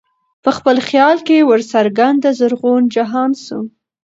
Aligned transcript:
په 0.43 0.49
خپل 0.57 0.77
خیال 0.87 1.17
کي 1.27 1.37
ورڅرګند 1.49 2.23
زرغون 2.39 2.83
جهان 2.95 3.31
سو 3.45 3.59